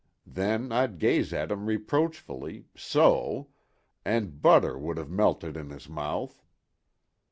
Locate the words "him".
1.51-1.67